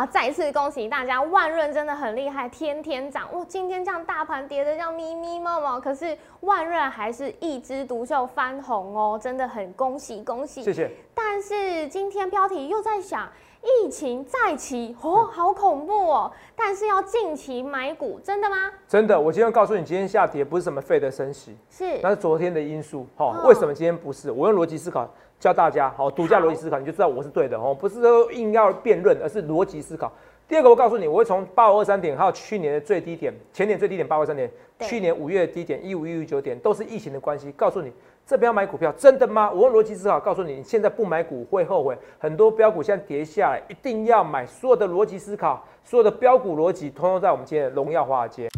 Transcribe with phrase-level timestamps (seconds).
[0.00, 3.44] 哇，再次恭喜大家，万润真的很厉害，天天涨哇！
[3.46, 10.62] 今天这样大盘跌的像咪咪冒冒，可是万润还是一枝独秀翻红哦，真的很恭喜恭喜！
[10.62, 10.90] 谢谢。
[11.14, 13.28] 但是今天标题又在想。
[13.62, 16.32] 疫情再起哦，好恐怖哦！
[16.56, 18.56] 但是要近期买股，真的吗？
[18.88, 23.06] 真的，我今天告诉你，今天下跌不是什么费的升息，是那是昨天的因素。
[23.18, 24.30] 哈，为什么今天不是？
[24.30, 25.06] 我用逻辑思考
[25.40, 30.12] 教大家，好，独家逻辑思考，你就知道我是对的哦，不是说硬要辩论，而是逻辑思考。
[30.46, 34.50] 第二个，我告诉你，我会从八五二三点，还有去年的最低点，前年最低点八五二三点，
[34.80, 37.90] 去年五月的低点一五一五九点，都是疫情的关系，告诉你。
[38.26, 39.50] 这边要买股票，真的吗？
[39.50, 41.96] 我用逻辑思考告诉你，你现在不买股会后悔。
[42.18, 44.44] 很多标股现在跌下来，一定要买。
[44.44, 48.48] 所有的逻辑思考，所有的标股逻辑，通通在我们今天的荣耀华尔街。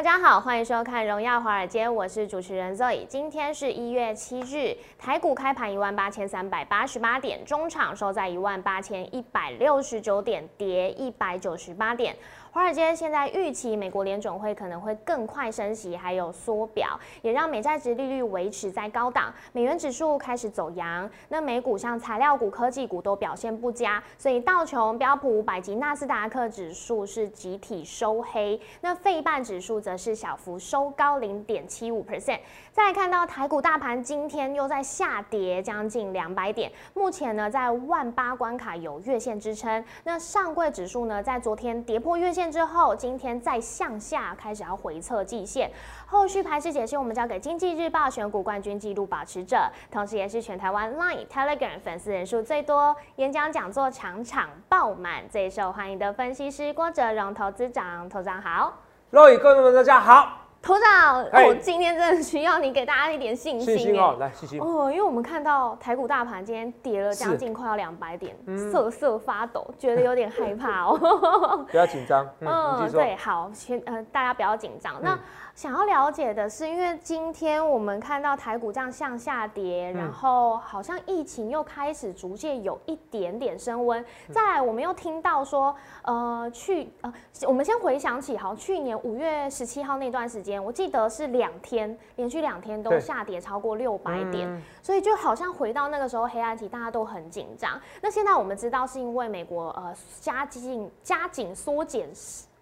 [0.00, 3.04] 大家好，欢迎收看《荣耀华尔街》，我是主持人 Zoe。
[3.06, 12.16] 今天是一月七日，台股开盘一万八千三百八十八点，中场收在一万八千一百六十九点，跌一百九十八点。
[12.52, 21.08] 华尔街现在预期美国联总会可能会更快升息，还有缩表，也让美债值利率维持在高档，美元指数开始走阳。
[21.28, 32.40] 那美股像材料股、科技股都表现不佳，所以道琼、标普五百及纳斯达克指数是集体收黑，那费半指数则是小幅收高零点七五 percent。
[32.82, 39.84] 再看到台股大盘今天又在下跌将近两百点，目前呢在万八关卡有月线支撑。
[40.02, 42.50] 那上柜指数呢在昨天跌破月线。
[42.50, 45.70] 之后，今天再向下开始要回测季线，
[46.06, 58.78] 后续盘势解析我们交给经济日报选股冠军纪录保持者，同时也是全台湾 Line Telegram 粉丝人数最多、演讲讲座场场爆满、最受欢迎的分析师郭哲荣投资长，投资长好，
[59.12, 60.49] 各位观众们大家好。
[60.62, 63.78] 头长，我今天真的需要你给大家一点信心。
[63.78, 68.36] 信心哦，来信心哦，因为我们看到台股大盘今天跌了将近快要两百点，
[68.70, 71.64] 瑟瑟发抖，觉得有点害怕哦。
[71.70, 74.94] 不要紧张，嗯，对，好，先呃，大家不要紧张。
[75.02, 75.18] 那
[75.54, 84.04] 想要了解的是，因为今天我们看到台股这样向下跌，然后好像疫情又开始逐渐有一点点升温。
[84.30, 87.12] 再来，我们又听到说，呃，去呃，
[87.46, 90.49] 我们先回想起，好，去年五月十七号那段时间。
[90.58, 97.78] 我记得是两天连续两天都下跌超过六百点，所以就好像回到那个时候黑暗期，大家都很紧张。
[98.00, 102.08] 那现在我们知道是因为美国呃加紧加紧缩减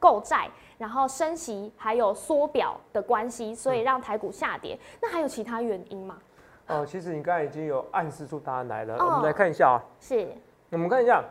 [0.00, 4.78] 购债，然后升息还有缩表的关系，所以让台股下跌。
[5.00, 6.18] 那还有其他原因吗？
[6.66, 9.82] 哦，其实你刚才已经有暗示出答案来了，我们来看一下啊。
[10.00, 10.28] 是，
[10.70, 11.24] 我们看一下，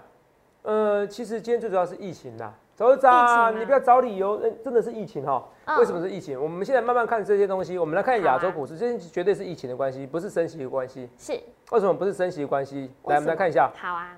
[0.63, 2.35] 呃，其实今天最主要是疫情
[2.77, 2.95] 呐。
[2.95, 5.43] 走着，你不要找理由，真的是疫情哈。
[5.79, 6.41] 为什么是疫情？
[6.41, 7.77] 我们现在慢慢看这些东西。
[7.77, 11.09] 我们来看亚洲股市，这绝对是疫情的关系，不是升息的关系。
[11.17, 11.33] 是。
[11.71, 12.91] 为什么不是升息的关系？
[13.05, 13.71] 来，我们来看一下。
[13.75, 14.17] 好啊。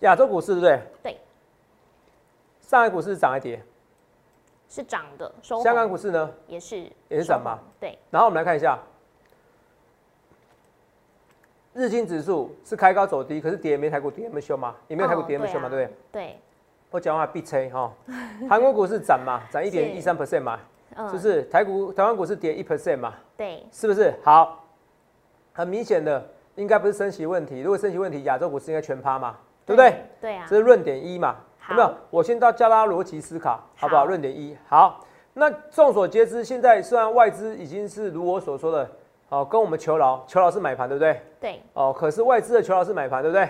[0.00, 0.80] 亚洲股市对不对？
[1.02, 1.16] 对。
[2.60, 3.62] 上海股市涨还跌？
[4.68, 5.30] 是涨的。
[5.42, 6.30] 香港股市呢？
[6.46, 7.58] 也是，也是涨嘛。
[7.80, 7.98] 对。
[8.10, 8.78] 然后我们来看一下，
[11.74, 14.74] 日经指数是开高走低，可是跌没台股跌那么凶嘛？
[14.88, 15.68] 也没有台股跌那么凶嘛？
[15.68, 15.96] 对不对？
[16.12, 16.38] 对。
[16.92, 17.90] 我讲话必吹哈，
[18.48, 20.60] 韩国股市涨嘛，涨一点一三 percent 嘛，
[21.10, 21.42] 是不是？
[21.44, 24.12] 台股台湾股市跌一 percent 嘛，对，是不是？
[24.22, 24.62] 好，
[25.54, 26.22] 很明显的，
[26.54, 27.60] 应该不是升息问题。
[27.62, 30.04] 如果升息问题，亚洲股市应该全趴嘛，对不对？
[30.20, 31.36] 对啊，这是论点一嘛，
[31.70, 31.94] 有没有？
[32.10, 34.04] 我先到教大家逻辑思考，好不好？
[34.04, 35.02] 论点一，好。
[35.32, 38.90] 那众所皆知，现在虽然外资已经是如我所说的，
[39.30, 41.22] 哦，跟我们求饶，求饶是买盘，对不对？
[41.40, 41.62] 对。
[41.72, 43.48] 哦，可是外资的求饶是买盘，对不对？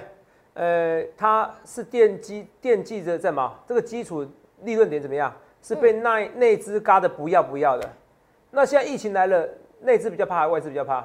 [0.54, 3.54] 呃，它是奠基奠基着在嘛？
[3.66, 4.26] 这个基础
[4.62, 5.32] 利润点怎么样？
[5.62, 7.88] 是被内内资嘎的不要不要的。
[8.50, 9.48] 那现在疫情来了，
[9.80, 11.00] 内资比较怕，还是外资比较怕？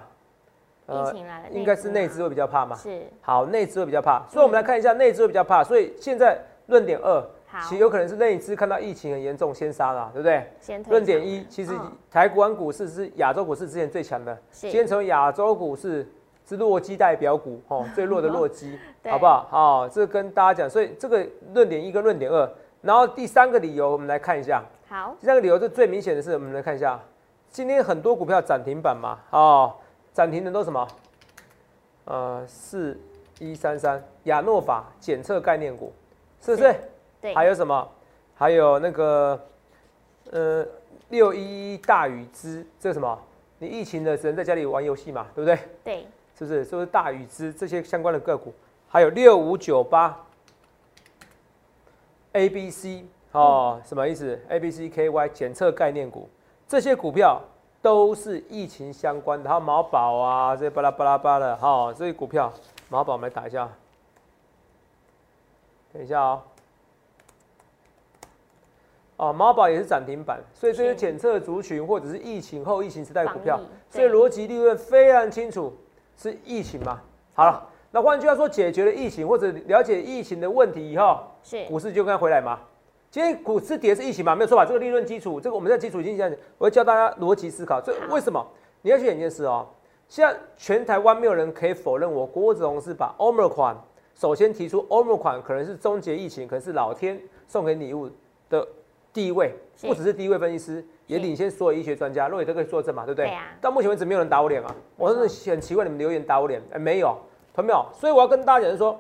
[0.89, 2.75] 疫情来了，应该是内资会比较怕嘛？
[2.75, 3.03] 是。
[3.21, 5.63] 好，内资会比较怕，所以我们来看一下内资会比较怕。
[5.63, 7.23] 所以现在论点二，
[7.63, 10.45] 其实有可能是内资看到疫情很严重，先杀了，对不对？
[10.59, 11.71] 先论点一，其实
[12.11, 16.05] 台湾股市是亚洲股市之前最强的，先从亚洲股市。
[16.47, 18.79] 是弱基代表股哦， 最弱的弱基，
[19.09, 19.47] 好不好？
[19.49, 22.49] 好，这跟大家讲，所以这个论点一跟论点二，
[22.81, 24.63] 然后第三个理由我们来看一下。
[24.87, 26.97] 好，第三个理由是最明显的是，我们来看一下，
[27.49, 29.73] 今天很多股票涨停板嘛，哦，
[30.13, 30.87] 涨停的都什么？
[32.05, 32.97] 呃，四
[33.39, 35.91] 一三三亚诺法检测概念股，
[36.41, 36.73] 是不是？
[37.19, 37.35] 对。
[37.35, 37.85] 还有什么？
[38.33, 39.37] 还有那个
[40.31, 40.65] 呃
[41.09, 43.19] 六一一大禹之，这是什么？
[43.59, 45.59] 你疫情的只能在家里玩游戏嘛，对不对？
[45.83, 46.07] 对。
[46.37, 46.63] 是不是？
[46.63, 48.53] 是不是大禹之这些相关的个股
[48.87, 50.15] 还有六五九八
[52.33, 56.29] ，A B C 哦，什么意思？A B C K Y 检测概念股，
[56.67, 57.41] 这些股票
[57.81, 62.53] 都是疫情相关的，还有毛宝啊，这些巴拉巴拉巴的哈，这些股票，
[62.89, 63.69] 毛宝我们来打一下，
[65.91, 66.41] 等一下哦。
[69.17, 75.75] 哦，毛宝也是涨停板，所以这些检测族群或者是疫情后疫情时代股票，所以逻辑利润非常清楚，
[76.17, 76.99] 是疫情嘛？
[77.33, 82.59] 好了，那换句话说，解决了疫情或者了解疫情的问题以后，是股市就该回来吗？
[83.09, 84.35] 今天股市跌是疫情嘛？
[84.35, 84.65] 没有错吧？
[84.65, 87.79] 这个利润基础，这个我们在基础已经讲，我会教大家逻辑思考。
[87.79, 88.45] 这为什么？
[88.81, 89.67] 你要去演一件事哦。
[90.09, 93.75] 现在全台湾没有人可以否认，我郭子龙是把 Omicron
[94.15, 98.09] 首先提出 Omicron 可能是终结疫情，可能是老天送给礼物
[98.49, 98.67] 的。
[99.13, 103.25] 第一位不只是第一位分析师，也领先所有医学专家，若也都可以作证嘛，对不对？
[103.25, 103.47] 对啊。
[103.59, 107.17] 到目前为止没有人打我脸啊，我真的很奇怪你们留言打我脸，哎，没有，
[107.53, 107.85] 同没有？
[107.93, 108.99] 所以我要跟大家讲说，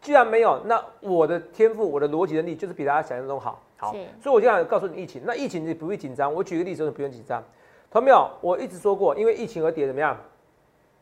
[0.00, 3.60] 既然没有，那我的天赋、我的逻辑能力就是比大家想象中好。
[3.76, 3.90] 好，
[4.22, 6.32] 所以我就想告诉你，疫情，那疫情你不必紧张。
[6.32, 7.42] 我举个例子，你不用紧张。
[7.90, 8.30] 同没有？
[8.40, 10.16] 我一直说过，因为疫情而跌怎么样？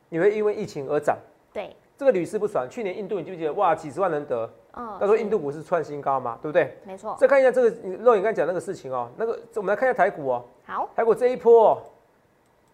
[0.08, 1.16] 你会因为疫情而涨。
[1.52, 1.76] 对。
[1.96, 2.68] 这个屡试不爽。
[2.68, 3.52] 去年印度你记不记得？
[3.52, 4.48] 哇，几十万人得。
[4.74, 6.76] 嗯，他说印度股市创新高嘛，对不对？
[6.84, 7.14] 没错。
[7.18, 7.68] 再看一下这个
[7.98, 10.44] 肉眼刚讲那个事情哦，那个我们来看一下台股哦。
[10.64, 10.88] 好。
[10.96, 11.82] 台股这一波，哦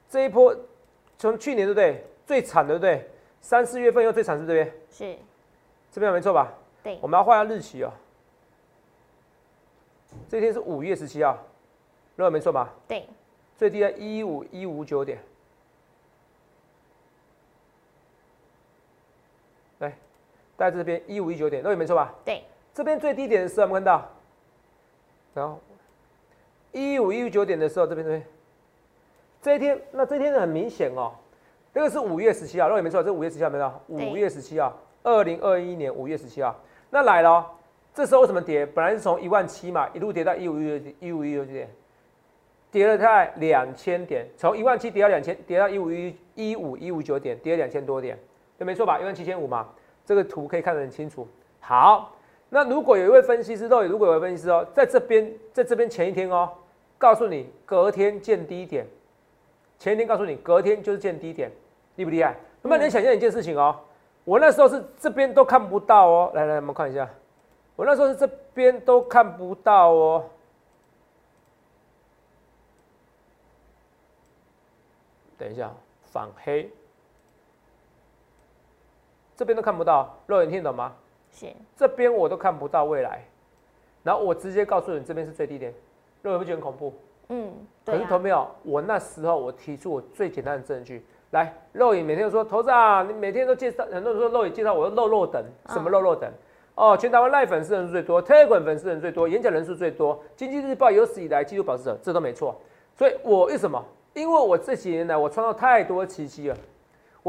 [0.09, 0.55] 这一波
[1.19, 2.05] 从去年对不对？
[2.25, 3.09] 最惨对不对？
[3.41, 4.73] 三四月份又最惨是这边。
[4.91, 5.17] 是。
[5.91, 6.53] 这边没错吧？
[6.82, 6.99] 对。
[7.03, 7.91] 我们要画下日期哦。
[10.29, 11.37] 这天是五月十七号，
[12.17, 12.73] 肉眼没错吧？
[12.87, 13.06] 对。
[13.56, 15.19] 最低在一五一五九点。
[20.59, 22.13] 在这边一五一九点，那也没错吧？
[22.25, 22.43] 对，
[22.75, 24.11] 这边最低点的时候有没有看到？
[25.33, 25.61] 然后
[26.73, 28.23] 一五一五九点的时候，这边这边。
[29.41, 31.13] 这一天，那这一天很明显哦，
[31.73, 36.57] 这个是五月十七号，那也没错，这五月十七号没错，五月十七号，二零二一年五月十七号，
[36.91, 37.49] 那来了，
[37.95, 38.67] 这时候为什么跌？
[38.67, 41.71] 本来是从一万七嘛，一路跌到一五一一五一九点，
[42.73, 48.19] 跌了大概两千点，从一万七跌到两千，跌到一五一一五一五九点，跌了两千多点，
[48.59, 48.99] 对，没错吧？
[48.99, 49.69] 一万七千五嘛。
[50.09, 51.29] 这个图可以看得很清楚。
[51.61, 52.17] 好，
[52.49, 56.51] 那如果有一位分析师，都有如果有一位分析师哦，在这边，在这边前一天哦，
[56.97, 58.87] 告诉你隔天见低点，
[59.79, 61.53] 前一天告诉你隔天就是见低点，
[61.97, 62.35] 厉不厉害？
[62.63, 63.79] 那么你想象一件事情哦，
[64.25, 67.07] 我那时候是这边都看不到哦，来来，我们看一下，
[67.77, 70.25] 我那时候是这边都看不到哦，
[75.37, 75.71] 等一下，
[76.07, 76.71] 反黑。
[79.38, 80.93] 这边都看不到，肉眼听懂吗？
[81.31, 81.46] 是。
[81.76, 83.23] 这边我都看不到未来，
[84.02, 85.73] 然后我直接告诉你，这边是最低点，
[86.23, 86.93] 肉眼不觉得很恐怖？
[87.29, 87.52] 嗯，
[87.87, 88.49] 可是投没有？
[88.64, 96.29] 我那时候我提出我最简单的证据，来，肉眼每天都说，投资啊，你每天都介绍，很多人说肉眼介绍我的肉肉等，什么肉肉等？
[96.75, 102.61] 哦，全台湾赖粉丝人数最多，Telegram 粉丝人最多，演讲人数最多，经济日报有史以来纪录保持者，这都没错。
[102.96, 103.81] 所以我为什么？
[104.14, 106.56] 因为我这几年来我创造太多奇迹了。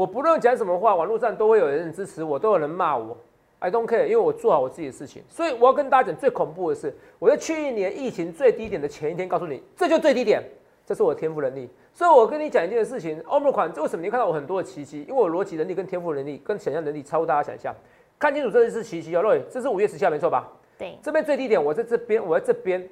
[0.00, 3.14] 我不论讲什么话，网络上都会有人支持我，都有人骂我。
[3.58, 5.22] I don't care，因为我做好我自己的事情。
[5.28, 10.42] 所以我要跟大家讲，最恐怖的是，我在去年疫情最低点的前一天告诉你，这就最低点，
[10.86, 11.68] 这是我的天赋能力。
[11.92, 15.02] 所以我跟你讲一件事情，欧盟款为什么你看到我很多的奇迹？
[15.06, 17.74] 因为我逻辑能力跟天赋能力跟想象能力超乎大家想象。
[18.18, 20.50] 看清楚，这是奇迹哦，各位，这是五月十七号，没错吧？
[20.78, 22.88] 对，这边最低点，我在这边，我在这边，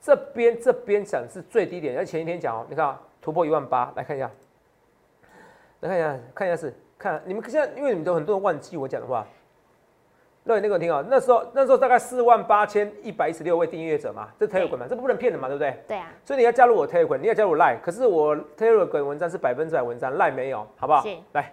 [0.00, 4.30] 这边这边讲是最低点，在前一天讲哦，你看啊，突破一万八，来看一下，
[5.80, 6.74] 来看一下，看一下是。
[6.98, 9.26] 看你们现在，因为你们都很多人忘记我讲的话，
[10.44, 15.78] 那那个听啊，那时候那时候大概四万八千一百一十六位订阅者嘛，这 Telegram 嘛，这不能骗人嘛，对不对？
[15.86, 16.10] 对啊。
[16.24, 21.04] 所以你要加入我 Telegram，你要加入 Line，可是我 Telegram 文章是百分之百文章，Line 没有，好不好？
[21.32, 21.52] 来，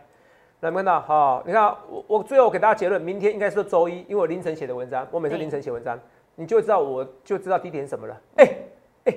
[0.62, 6.00] 来看到好，你看我我最后给大家结论，明天应该是周一，因为我凌晨写的文章，我每次凌晨写文章，
[6.36, 8.22] 你就知道我就知道低点什么了。
[8.38, 8.50] 哎
[9.04, 9.16] 哎，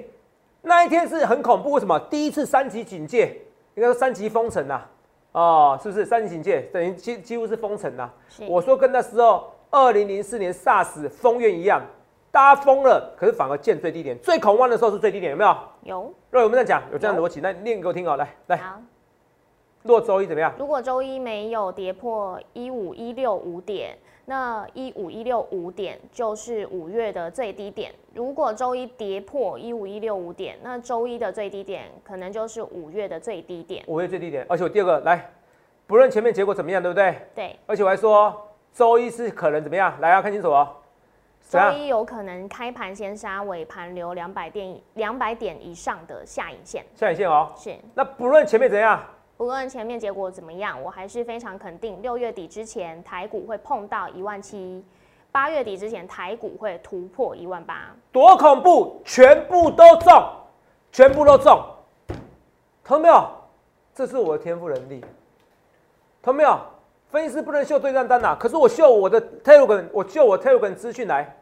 [0.63, 1.97] 那一天是很恐怖，为什么？
[2.11, 3.37] 第一次三级警戒，
[3.77, 4.83] 应该说三级封城呐。
[5.37, 8.09] 哦，是不是三级警戒等于几几乎是封城呐？
[8.49, 11.83] 我说跟那时候二零零四年 SARS 封院一样，
[12.31, 15.57] 大家封了，可是反而见最低点，最恐慌的时候是最低点，有没有？
[15.83, 16.15] 有。
[16.31, 16.83] 若有没有在讲？
[16.91, 17.41] 有这样逻辑？
[17.43, 18.57] 那念给我听哦，来来。
[18.57, 18.81] 好。
[19.83, 20.55] 若周一怎么样？
[20.59, 23.99] 如果周一没有跌破一五一六五点。
[24.29, 27.95] 那一五一六五点就是五月的最低点。
[28.13, 33.85] 如果周一跌破一五一六五点，那周一的最低点可能就是五月的最低点。
[33.87, 35.31] 五月最低点，而且我第二个来，
[35.87, 37.15] 不论前面结果怎么样，对不对？
[37.37, 37.57] 对。
[37.67, 39.95] 而且我还说周一是可能怎么样？
[40.01, 40.69] 来啊，看清楚哦。
[41.49, 46.85] 周一有可能开盘先杀，尾盘留两百点两百点以上的下影线。
[46.97, 47.53] 下影线哦。
[47.57, 47.77] 是。
[47.95, 49.01] 那不论前面怎样，
[49.37, 54.83] 不论前面结果怎么样，我还是非常肯定，六月底之前台股会碰到一万七，
[55.31, 57.95] 八月底之前台股会突破一万八。
[58.11, 60.27] 多恐怖，全部都中，
[60.91, 61.63] 全部都中，
[62.83, 63.29] 同没有？
[63.95, 65.05] 这是我的天赋能力，
[66.23, 66.59] 同没有？
[67.11, 71.37] 分析师不能秀对账单呐、可是我秀我的 Telegram，我秀我 Telegram 资讯来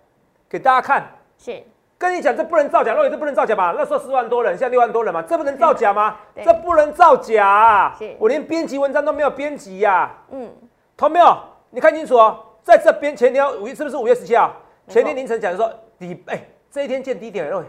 [0.48, 1.06] 给大家看。
[1.38, 1.62] 是
[1.96, 3.74] 跟你讲，这不能造假，肉眼这不能造假吧？
[3.76, 6.16] 那时候四万多人，现在六万多人嘛，这不能造假吗？
[6.34, 10.12] 对这不能造假、啊是，我连编辑文章都没有编辑呀。
[10.30, 10.50] 嗯，
[10.96, 11.36] 同没有？
[11.70, 14.52] 你看清楚哦，在这边前天五月是不是五月十七号？
[14.88, 16.38] 前天凌晨讲说底，哎、
[16.70, 17.64] 这一天见低点了，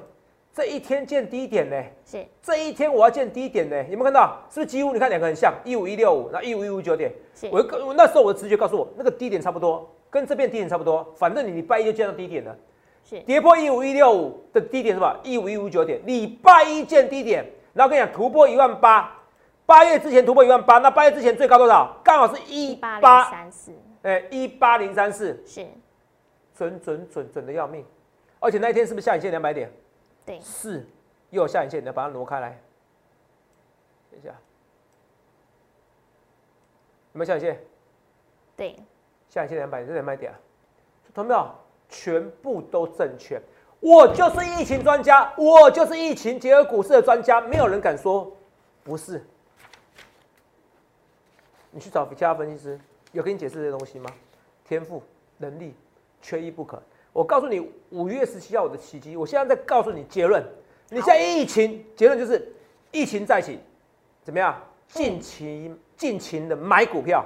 [0.54, 4.38] 这一天见低点呢、是这一天我要见低点呢、有没有看到？
[4.50, 7.12] 是不是几乎你看两个很像，一五一六五，然后一五一五九点？
[7.34, 12.56] 是我我那时候我的直觉告诉我，那个低点差不多，跟这边低点差不多，反正你礼拜一就见到低点了。
[13.06, 13.22] 是。
[13.22, 15.18] 跌破一五一六五的低点是吧？
[15.24, 19.18] 一五一五九点，礼拜一见低点，然后跟你讲突破一万八，
[19.66, 21.96] 八月之前突破一万八，那八月之前最高多少？
[22.04, 23.72] 刚好是一一八三四，
[24.02, 25.66] 哎，一八零三四，是。
[26.58, 27.86] 准准准准的要命，
[28.40, 29.70] 而且那一天是不是下影线两百点？
[30.26, 30.88] 对，是，
[31.30, 32.58] 又有下影线，你要把它挪开来，
[34.10, 34.30] 等一下，
[37.12, 37.62] 有没有下影线？
[38.56, 38.78] 对，
[39.28, 40.40] 下影线两百点，这两百点啊，
[41.14, 41.46] 同没有？
[41.90, 43.42] 全部都正确。
[43.80, 48.36] 我就是疫情专家，我就是疫情结合股市的专家，没有人敢说
[48.84, 49.24] 不是。
[51.72, 52.80] 你去找其他分析师，
[53.12, 54.10] 有跟你解释这些东西吗？
[54.68, 55.04] 天赋、
[55.38, 55.76] 能力，
[56.22, 56.82] 缺一不可。
[57.12, 60.44] 我告诉你，五月十七号我的奇迹，我现在在告诉你结论。
[60.90, 62.52] 你现在疫情，结论就是
[62.92, 63.60] 疫情再起，
[64.24, 64.60] 怎么样？
[64.88, 67.26] 尽情尽情的买股票，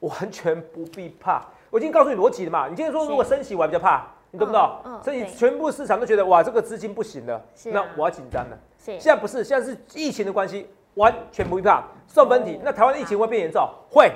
[0.00, 1.46] 完全不必怕。
[1.76, 2.68] 我已经告诉你逻辑了嘛。
[2.70, 4.80] 你今天说如果升息，我还比较怕，你懂不懂？
[5.04, 8.58] 所以全部市场都觉得哇，这个资金不行了，那我要紧张了。
[8.78, 11.84] 是现在不是，现在是疫情的关系，完全不必怕。
[12.06, 13.68] 送分题哦，那台湾的疫情会变严重？
[13.90, 14.10] 会，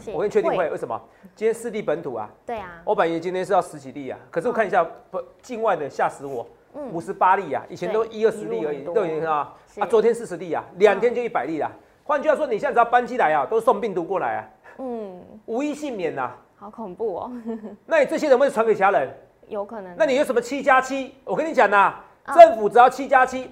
[0.00, 0.70] 是，我跟你确定会。
[0.70, 1.00] 为什么？
[1.34, 11.68] 今天四地本土啊，对啊，我本以为今天是要十几例啊，可是我看一下，不，境外的吓死我，嗯五十八例啊，以前都一二十例而已，都已经啊，啊，昨天四十例啊，两天就一百例啦。
[12.04, 14.48] 换句话说，你现在只要搬机来啊，都是送病毒过来啊，
[14.78, 16.30] 嗯，无一幸免呐。
[16.60, 17.32] 好恐怖哦，
[17.86, 19.08] 那你这些人会传给其他人？
[19.48, 19.96] 有可能。
[19.96, 21.14] 那你有什么七加七？
[21.24, 21.94] 我跟你讲呐，
[22.26, 23.50] 嗯政府只要七加七，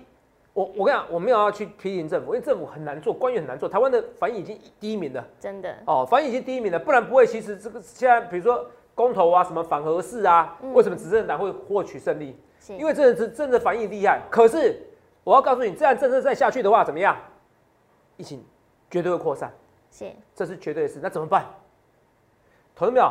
[0.53, 3.67] 我我跟你讲，我没有要去批评政府，因为政府很难做，官员很难做。
[3.67, 7.27] 台湾的反应已经第一名了，真的哦，反应已经第一名了，不然不会。
[7.27, 12.37] 其实这个现在比如说公投啊，什么反核事啊，嗯为什么执政党会获取胜利？
[12.69, 14.21] 因为这这真的反应厉害。
[14.29, 14.79] 可是
[15.25, 17.17] 我要告诉你，这样政策再下去的话，怎么样？
[18.19, 18.45] 疫情
[18.91, 19.51] 绝对会扩散，
[19.91, 21.01] 是这是绝对的事。
[21.03, 21.47] 那怎么办？
[22.79, 23.03] 同志们，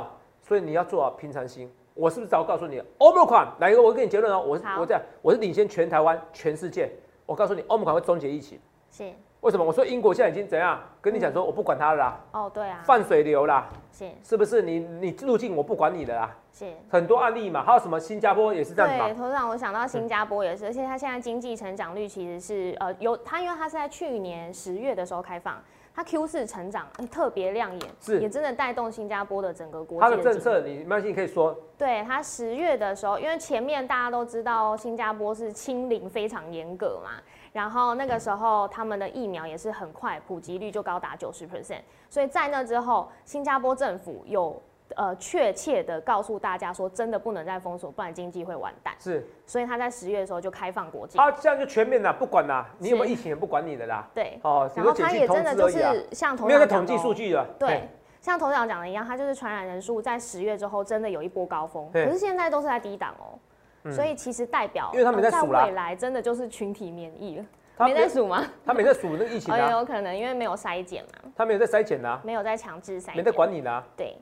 [0.41, 1.69] 所以你要做好平常心。
[1.93, 3.81] 我是不是早告诉你，Omicron 来一个？
[3.81, 6.89] 我给你结论哦，我是我这样，我是领先全台湾、全世界。
[7.25, 8.57] 我告诉你，Omicron 会终结疫情。
[8.89, 9.03] 是
[9.41, 9.65] 为什么？
[9.65, 10.79] 我说英国现在已经怎样？
[11.01, 14.61] 跟你讲说，我不管它了啦，哦，对啊，放水流啦，是是不是？
[14.61, 16.65] 你你入境我不管你的啦，是。
[16.89, 19.13] 很多案例嘛，还有什么新加坡也是这样子对，嘛。
[19.13, 25.61] 头长，我想到新加坡也是，而且它现在经济成长率其实是呃有它，因为它是在去年十月的时候开放，
[25.97, 37.19] 它 Q 四成长、呃特别亮眼，是也真的带动新加坡的整个国它际它的政策，你没关系，你可以说对它十月的时候，因为前面大家都知道新加坡是清零非常严格嘛，
[37.51, 44.61] 然后那个时候他们的疫苗也是很快，普及率就高达九十 percent，所以在那之后，新加坡政府有
[44.95, 48.93] 呃确切的告诉大家说，真的不能再封锁，不然经济会完蛋。
[48.99, 54.07] 是，所以他在十月的时候就开放国境，啊这样就全面了，不管啦，你有没有疫情也不管你的啦。
[54.13, 57.45] 对，哦，然后他也真的就是像头没有在统计数，据了。
[57.59, 57.87] 对，，
[58.21, 63.39] 像头长讲的一样，它就是传染人数在十月之后真的有一波高峰，可是现在都是在低档哦。
[63.83, 63.91] 嗯。
[63.91, 67.45] 所以其实代表，因为他们呃在未来真的就是群体免疫了，
[67.77, 68.43] 他没在数吗？
[68.65, 74.17] 他没在数那个疫情 哦，啊，有可能因为没有筛检嘛，他没有在筛检呐，没有在强制筛检，没在管你呢，对，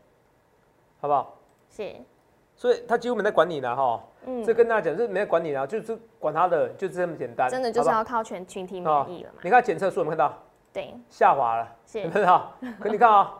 [1.05, 1.37] 好不好？
[1.69, 1.93] 是，
[2.55, 4.03] 所以他几乎没在管你了，哈。
[4.27, 7.47] 嗯这跟大家讲，是没在管你了，就是管他的，就这么简单。
[7.47, 10.35] 真的就是要靠全群体哦免疫了嘛，你看检测数有没有看到
[10.73, 11.75] 对，下滑了？
[11.85, 12.51] 是有没有看到？
[12.81, 13.33] 可你看啊，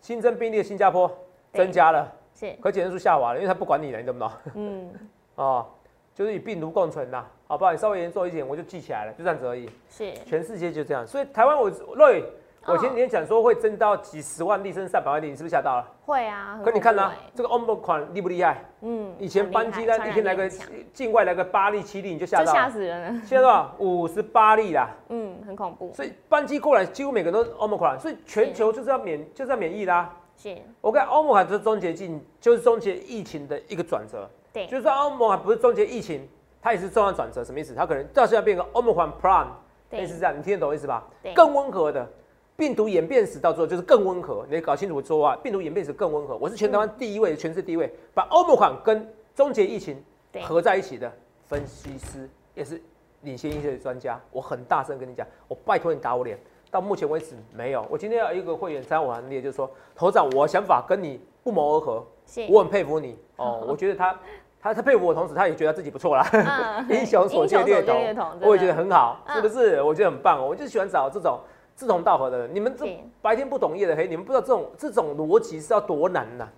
[0.00, 1.08] 新增病例的新加坡
[1.52, 4.32] 增加了，是，可检测数下滑了，因为他不管你了，你懂不懂？
[4.54, 4.92] 嗯，
[5.36, 5.66] 哦，
[6.12, 7.70] 就是与病毒共存呐，好不好？
[7.70, 9.70] 你稍微严重一点，我就记起来了，就这样子而已。
[9.88, 12.24] 是，全世界就这样，所以台湾我瑞，
[12.66, 15.86] 我哦前几天讲说会增到几十万例，甚至上百万例，你是不是吓到了？
[16.06, 18.64] 会啊，可你看呢、这个 Omicron 厉不厉害？
[18.80, 20.48] 嗯，以前班机呢，一天来个
[20.92, 22.70] 境外来个八例七例，你就吓到了。
[22.70, 23.74] 死人了，现在多少？
[23.78, 30.10] 五十八例啦，嗯，很恐怖，所以班机过来几乎每个都是 Omicron，所以全球就是要免就是要免疫啦。
[30.36, 34.28] 是，我看 Omicron 就是终结境，就是终结疫情的一个转折。
[34.52, 36.26] 对，就是说 Omicron 不是终结疫情，
[36.62, 37.74] 它也是重要转折，什么意思？
[37.74, 39.48] 它可能到现在变个 Omicron Prime，
[39.90, 41.04] 对类似这样，你听得懂意思吧？
[41.22, 42.08] 对更温和的。
[42.56, 46.36] 病毒演变史到最后就是更温和，你搞清楚说啊，病毒演变史更温和。
[46.36, 50.02] 我是全台湾第一位，全世界第一位把欧盟款跟终结疫情
[50.42, 51.12] 合在一起的
[51.46, 52.80] 分析师，也是
[53.22, 54.20] 领先一些的专家。
[54.30, 56.38] 我很大声跟你讲，我拜托你打我脸。
[56.70, 57.86] 到目前为止没有。
[57.88, 62.04] 我今天要一个会员参我行列，就是说，头长，我想法跟你不谋而合，
[62.50, 63.62] 我很佩服你哦。
[63.68, 64.18] 我觉得他
[64.60, 66.28] 他他佩服我，同时他也觉得自己不错啦。
[66.90, 67.94] 英雄所见略同，
[68.40, 69.80] 我也觉得很好，是不是？
[69.82, 70.44] 我觉得很棒。
[70.44, 71.38] 我就喜欢找这种
[71.76, 72.50] 志同道合的人。
[72.54, 72.86] 你们这
[73.20, 76.48] 白天不懂夜的黑，你们不知道这种这种逻辑是要多难呐。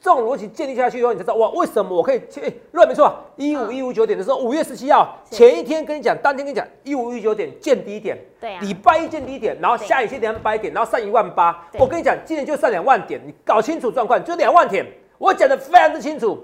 [0.00, 2.18] 这种逻辑建立下去以后，你才知道哇，为什么我可以？
[2.42, 11.68] 哎，乱没错，一五一五九点的时候，五月十七号前一天跟你讲，当天跟你讲，一五一九点见低点，对啊，礼拜一见低点，然后下一天两百点，然后上一万八。
[11.78, 14.86] 我跟你讲，今天就上两万点，你搞清楚状况，就两万点，
[15.18, 16.42] 我讲的非常之清楚，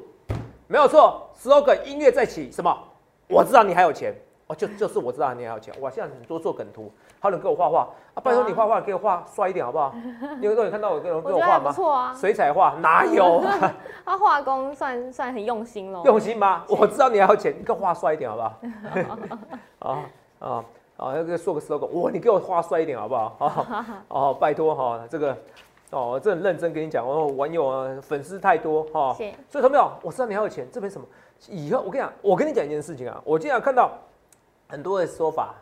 [0.66, 1.30] 没有错。
[1.42, 2.78] slogan 音乐在起，什么？
[3.26, 4.14] 我知道你还有钱。
[4.50, 5.88] 哦，就就是我知道你还有钱，哇！
[5.88, 6.90] 现在很多做梗图，
[7.20, 9.94] 还有人给我画画啊，拜托你画画给我画帅一点好不好？
[10.40, 11.70] 你有有看到我给人给我画吗？
[11.70, 13.40] 不错啊，水彩画哪 有？
[14.04, 16.02] 他 画工算算很用心喽。
[16.04, 16.64] 用心吗？
[16.68, 18.58] 我知道你还有钱，你给我画帅一点好不好？
[19.78, 19.98] 啊
[20.40, 20.64] 啊
[20.96, 21.16] 啊！
[21.16, 22.10] 要给做个 slogan，哇！
[22.10, 23.36] 你给我画帅一点好不好？
[23.38, 25.30] 哦哦，拜托哈，这个
[25.92, 31.06] 哦，我真的认真跟你讲，哦网友啊粉丝太多哈，所以他们有，我知道你还有钱，这边什么？
[31.48, 33.92] 以后我跟你讲，我跟你讲一件事情啊，我经常看到。
[34.70, 35.54] 很多的说法，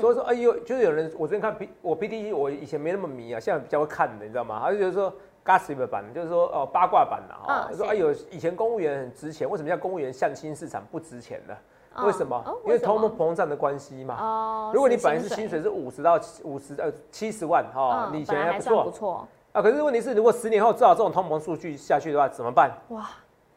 [0.00, 4.60] 所以说，哎呦，就是有人，我昨天看 P，我 P D E，我以前没那么迷啊，现在比较会看的，你知道吗？
[4.62, 5.12] 他就觉得说
[5.44, 11.56] gossip 版，就是说哦八卦版的啊，说哎呦，以前公务员很值钱，为什么现在公务员相亲市场不值钱呢？
[12.04, 12.42] 为什么？
[12.64, 14.16] 因为通货膨胀的关系嘛。
[14.20, 14.70] 哦。
[14.72, 19.60] 如果你本来是薪水是五十到五十呃七十万哈，你以前还不错，不错啊。
[19.60, 22.70] 可是问题是，如果十年后至少这种通膨数据下去的话，怎么办？
[22.90, 23.08] 哇。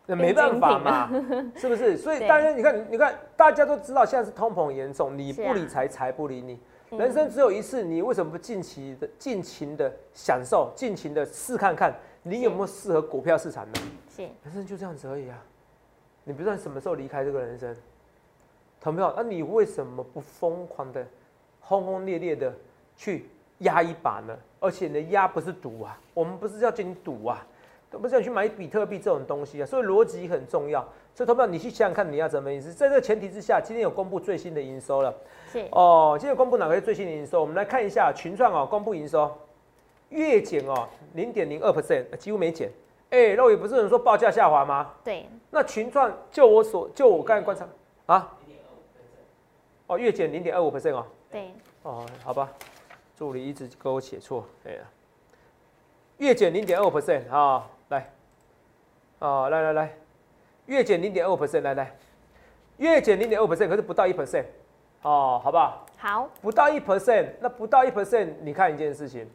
[0.05, 1.10] 那没办法嘛，
[1.55, 1.95] 是不是？
[1.98, 6.60] 所以大家你看，你看，大家都知道现在是通膨严重，你不理财，财不理你。
[6.98, 13.74] 人生只有一次，你为什么不尽情的、尽情的享受，尽情的试看看，你有没有适合股票市场呢？
[14.15, 15.41] 是，人生就这样子而已啊。
[16.25, 17.75] 你不知道什么时候离开这个人生，
[18.80, 19.12] 同没有？
[19.15, 21.06] 那你为什么不疯狂的、
[21.62, 22.54] 轰轰烈烈的
[22.95, 24.38] 去压一把呢？
[24.60, 27.45] 而且呢，压不是赌啊，我们不是要进行赌啊。
[27.99, 30.84] 不是要去买比特币这种东西啊，所以逻辑很重要。
[31.15, 32.73] 所以投票，你去想想看，你要怎么意思？
[32.73, 35.13] 在这个前提之下，今天有公布最新的营收了。
[35.51, 37.39] 是哦，今天公布哪个是最新的营收？
[37.39, 39.32] 我们来看一下群创哦，公布营收
[40.10, 42.71] 月减哦，零点零二 percent，几乎没减。
[43.12, 44.91] 哎，肉也不是有人说报价下滑吗？
[45.03, 45.27] 对。
[45.51, 47.67] 那群创就我所就我刚才观察
[48.08, 48.36] 啊，
[49.86, 51.06] 哦，月减零点二五 percent 哦。
[51.29, 51.51] 对。
[51.84, 52.49] 哦，好吧，
[53.15, 54.79] 助理一直给我写错，哎呀，
[56.17, 57.69] 月减零点二五 percent 啊。
[57.89, 58.10] 来，
[59.19, 59.93] 哦，来来来，
[60.65, 61.96] 月减零点二 percent，来来，
[62.78, 64.46] 月减零点二 percent，可是不到一 percent，
[65.02, 65.86] 哦，好不好？
[65.98, 69.30] 好，不到一 percent，那不到一 percent，你看一件事情，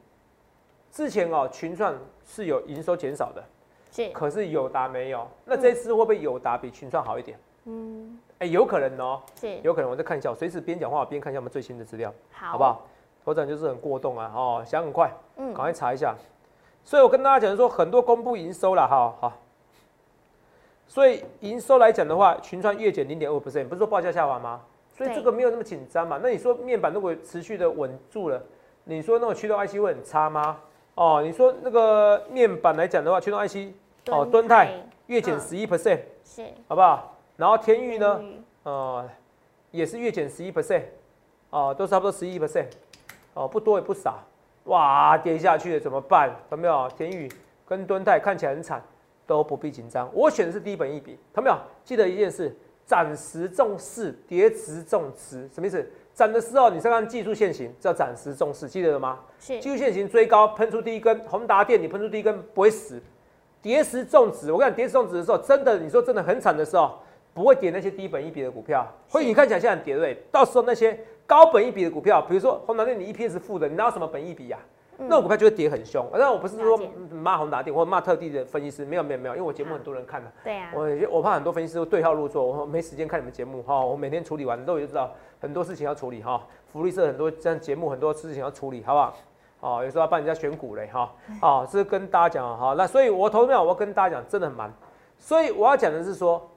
[0.91, 1.95] 之前哦，群创
[2.27, 3.45] 是有营收减少的，
[3.91, 7.39] 是，可是友达没有，那这次会不会友达比群创好一点？
[7.65, 12.87] 嗯，哎，有可能哦，是，有可能，我再看一下，我随时边讲话边看一下我们最新的资料，好，好不好？
[13.25, 16.17] 头长就是很过动啊，哦，想很快，嗯，赶快查一下。
[16.89, 19.33] 所以，我跟大家讲说，很多公布营收了，哈，好。
[20.87, 24.63] 所以营收来讲的话，群创月减零点二 percent，不是说报价下滑吗？
[24.97, 26.19] 所以这个没有那么紧张嘛。
[26.23, 28.43] 那你说面板如果持续的稳住了，
[28.85, 30.59] 你说那种驱动 IC 会很差吗？
[30.95, 33.71] 哦，你说那个面板来讲的话，驱动 IC
[34.07, 34.73] 哦，敦泰
[35.09, 37.19] 月减十一 percent，是，好不好？
[37.37, 38.23] 然后天域呢，
[38.63, 39.07] 呃，
[39.73, 40.85] 也是月减十一 percent，
[41.51, 42.69] 哦，都差不多十一 percent，
[43.35, 44.19] 哦，不多也不少。
[44.69, 46.31] 哇，跌下去了怎么办？
[46.51, 46.89] 有没有？
[46.97, 47.27] 田宇
[47.67, 48.83] 跟敦泰看起来很惨，
[49.27, 50.09] 都不必紧张。
[50.13, 51.57] 我选的是低本一笔，有没有？
[51.83, 52.55] 记得一件事：
[52.85, 55.49] 暂时重视，跌时重持。
[55.53, 55.85] 什么意思？
[56.13, 59.21] 涨的时候你再看技术线型，叫暂时重视，记得了吗？
[59.41, 59.59] 是。
[59.59, 63.01] 技术线型追高喷出第一根，宏达电你喷出第一根不会死。
[63.63, 66.99] 跌时重值，我跟你讲，跌时重值的时候，真的你说真的很惨的时候，
[67.33, 68.87] 不会跌那些低本一笔的股票。
[69.09, 70.99] 会你看起来现在跌对，到时候那些。
[71.29, 74.57] 高本一比的股票，比如说宏达电，你 EPS 负的，你哪有什么本一比呀？
[74.97, 76.05] 那种股票就会跌很凶。
[76.15, 76.81] 那我不是说
[77.13, 80.33] 骂宏达电或者骂特地的分析师，没有没有没有，因为我节目很多人看的。
[80.43, 80.71] 对呀。
[80.75, 83.79] 我我怕很多分析师对号入座，我没时间看你们节目哈。
[83.79, 86.43] 我每天处理完都有知道很多事情要处理哈。
[86.73, 89.15] 福利社很多这样节目很多事情要处理，好不好？
[89.61, 91.13] 哦，有时候要帮人家选股嘞哈。
[91.43, 92.75] 哦，是跟大家讲哈。
[92.75, 94.73] 那所以我投票，我要跟大家讲，真的很忙。
[95.19, 96.51] 所以我要讲的是说。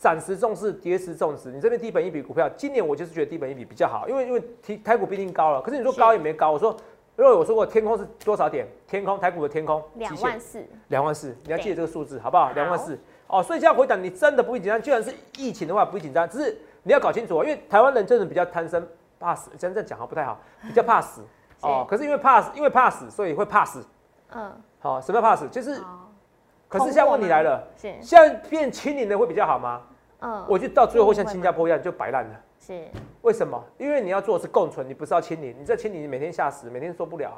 [0.00, 1.50] 暂时重视，跌时重视。
[1.50, 5.60] 你这边低本一笔股票，今年我就是觉得低本一笔比较好，因为因为台台股毕竟高了。
[5.60, 6.74] 可是你说高也没高，我说
[7.18, 8.66] 因为我说过天空是多少点？
[8.88, 12.50] 天空台股的天空两万四，两万四，你要记得这个数字好不好？
[12.52, 13.42] 两万四哦。
[13.42, 14.80] 所以这样回答，你真的不会紧张。
[14.80, 18.82] 既然是疫情的话，不会紧张，只是你要搞清楚，因为台湾人真的比较贪生
[19.18, 21.20] 怕死，真正讲好不太好，比较怕死。
[21.60, 23.84] 哦，可是因为怕死，因为怕死，所以会怕死。
[24.32, 25.46] 嗯，好，什么叫怕死？
[25.48, 26.09] 就是，好，
[26.70, 29.82] 可是现在问题来了，是，现在变清零的会比较好吗？
[30.20, 32.30] 嗯，我就到最后会像新加坡一样就摆烂了。
[32.60, 32.80] 是，
[33.22, 33.60] 为什么？
[33.76, 35.52] 因为你要做的是共存，你不是要清零。
[35.58, 37.32] 你这清零，你每天吓死，每天受不了，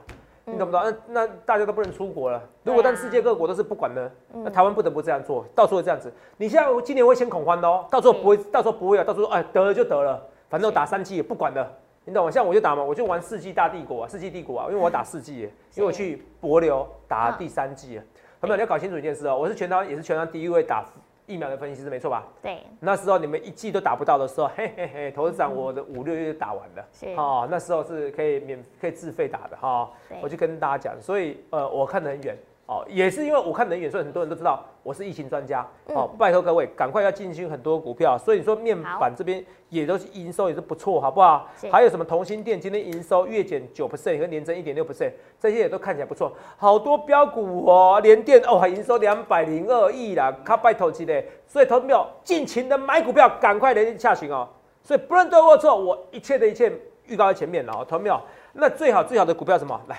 [0.45, 0.83] 你懂不懂？
[0.83, 2.43] 那那大家都不能出国了。
[2.63, 6.13] 如果但世界各国都是不管呢，嗯那台湾不得不这样做，到时候会这样子。
[6.37, 11.73] 你现在今年会先恐慌的哦，到时候不会，到时候不会啊，到时候哎得了就得了，反正我打三剂也不管了。
[12.05, 12.31] 你懂吗？
[12.31, 18.03] 像我就打嘛，我就玩世纪大帝国啊，世纪帝国啊，因为我打四季耶，因为我去博流打第三季了。
[18.43, 20.85] 朋友，你要搞清楚一件事哦，我是全台也是全台第一位打
[21.27, 22.27] 疫苗的分析师，没错吧？
[22.43, 27.07] 对，那时候你们一季都打不到的时候，嘿嘿嘿，董事长我的五六月就打完了， 是。
[27.11, 30.19] 哦，那时候是可以免可以自费打的哈、对。
[30.21, 32.37] 我就跟大家讲，所以呃，我看得很远
[32.73, 36.09] 哦，也是因为我看得很远，所以很多人都知道我是疫情专家哦。
[36.19, 41.71] 拜托各位，赶快要进军很多股票，所以你说面板这边也都是营收也是不错，好不好是？
[41.71, 54.49] 还有什么同心店今天营收月减九 percent 和年增一点六 percent，这些也都看起来不错，好多标股哦，联电哦还营收两百零二亿啦，卡拜投机的，所以投资朋友尽情的买股票，赶快连下行哦。
[54.83, 56.73] 所以不论对或错，我一切的一切
[57.07, 58.19] 预告在前面了哦，投资朋友，
[58.55, 59.79] 那最好最好的股票什么？
[59.89, 59.99] 来，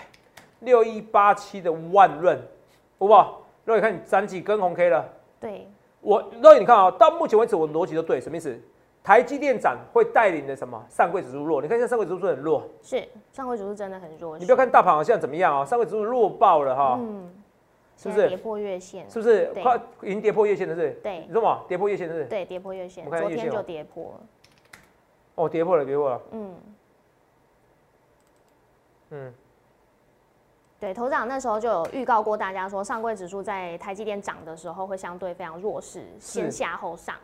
[0.59, 2.41] 六一八七的万润，
[3.03, 3.41] 好不好？
[3.65, 5.07] 肉眼看你涨几根红 K 了，
[5.39, 5.67] 对，
[6.01, 8.59] 我肉眼你看啊、到目前为止我的逻辑都对，什么意思？
[9.03, 10.81] 台积电涨会带领的什么？
[10.89, 17.29] 上柜指数弱，你看现在上柜指数很弱，是上柜指数真的很弱，你不要看大盘好像怎么样哦，上柜指数弱爆了哈、嗯，
[17.97, 19.09] 是不是跌破月线？
[19.09, 20.75] 是不是对快已经跌破月线了？
[20.75, 20.91] 是？
[21.03, 21.61] 对你说嘛？
[21.67, 22.25] 跌破月线是不是？
[22.25, 24.21] 对，跌破月线，我看昨天就跌破了，
[25.35, 26.21] 哦，跌破了，跌破了。
[26.31, 26.55] 嗯。
[29.15, 29.33] 嗯，
[30.83, 37.15] 对，头长那时候就有预告过大家说，上柜指数在台积电涨的时候会相对非常弱势，先下后上。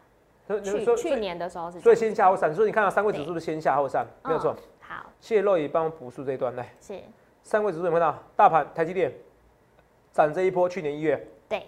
[0.63, 4.55] 去去年的时候是所以先下后上，所以你看到三柜指数是先下后上，没有错。
[4.57, 6.73] 嗯好，谢谢肉也帮我补述这一段来。
[6.79, 6.97] 是，
[7.43, 8.23] 三柜指数有没有看到？
[8.33, 9.11] 大盘台积电
[10.13, 11.65] 涨这一波，去年一月对，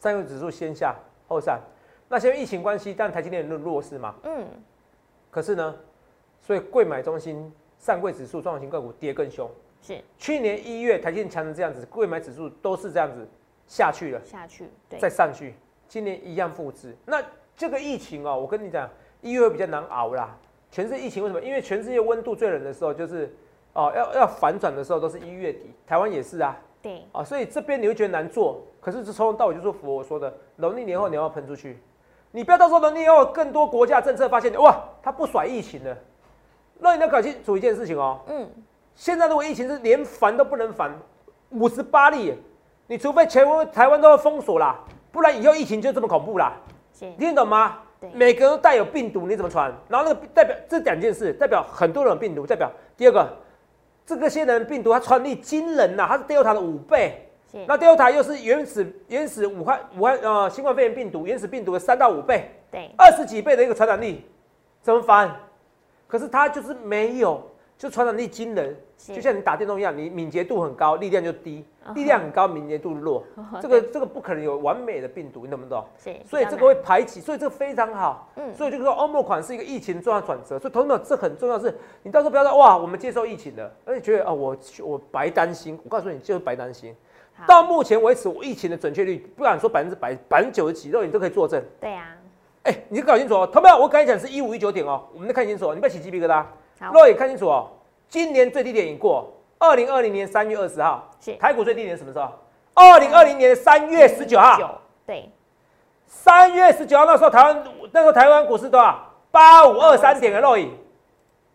[0.00, 0.92] 三柜指数先下
[1.28, 1.56] 后上。
[2.08, 4.12] 那现在疫情关系，但台积电弱弱势嘛。
[4.24, 4.44] 嗯，
[5.30, 5.76] 可是呢，
[6.40, 9.48] 所以贵买中心上柜指数中小型个股跌更凶。
[9.94, 13.26] 是去年一月台积电强成这样子，贵买指数都是这样子
[13.66, 15.54] 下去了，下去，对，再上去，
[15.88, 16.94] 今年一样复制。
[17.06, 17.22] 那
[17.56, 18.88] 这个疫情哦，我跟你讲，
[19.22, 20.36] 一月会比较难熬啦。
[20.70, 21.40] 全世界疫情为什么？
[21.40, 23.34] 因为全世界温度最冷的时候就是
[23.72, 26.56] 哦，要要反转的时候都是一月底，台湾也是啊。
[26.80, 31.78] 对，啊，所以这边你会觉得难做，可是这从头到尾就说符合我说的，农历年后你要喷出去，
[32.30, 35.96] 你不要到时候农历年后更多国家政策发现哇，他不甩疫情了，
[36.78, 38.48] 那你要搞清楚一件事情哦，嗯，
[38.98, 40.92] 现在如果疫情是连烦都不能烦，
[41.50, 42.34] 五十八例，
[42.88, 44.76] 你除非全国台湾都要封锁啦，
[45.12, 46.52] 不然以后疫情就这么恐怖啦，
[46.98, 47.78] 听得懂吗？
[48.00, 49.72] 对每个人都带有病毒，你怎么传？
[49.88, 53.28] 然后那个代表这两件事，代表很多人有病毒，代表第二个，
[54.04, 57.24] 这个些人病毒它传力惊人呐、它是 Delta 的五倍。
[57.68, 64.26] 那 Delta 又是原始原始武汉武汉呃新冠肺炎病毒原始病毒的三到五倍，对，二十几倍的一个传染力，
[64.82, 65.34] 怎么翻？
[66.08, 67.42] 可是它就是没有，
[67.78, 71.64] 就传染力惊人，就像你打电动一样，你敏捷度很高，力量就低
[71.94, 75.84] 力量很高，敏捷度弱，哦这个这个不可能有完美的病毒，你懂不懂？
[75.96, 78.28] 是，所以这个会排挤，所以这个非常好。
[78.34, 86.92] 嗯所以就是说欧盟款是一个疫情重要转折，所以同志们这很重要是，你到时候不要说哇，我们接受疫情了，而且觉得啊、我我白担心，我告诉你就是白担心。
[87.46, 91.62] 到目前为止，我疫情的准确率不敢说百分之百，百分之九十几，肉眼都可以作证。
[91.80, 92.16] 对啊，
[92.64, 93.76] 哎、你搞清楚哦，同没有？
[93.76, 96.34] 我刚才讲是一五一九点哦，我们都看清楚哦，你不要起鸡皮疙瘩。
[96.34, 96.48] 好，
[96.92, 97.70] 肉眼看清楚哦，
[98.08, 102.30] 今年最低点已过，二零二零年三月二十号，是台股最低点什么时候？
[102.74, 104.80] 二零二零年三月十九号。
[105.04, 105.30] 对，
[106.06, 109.04] 三月十九号那时候台湾那时候台湾股市多少？
[109.30, 110.74] 八五二三点的肉影，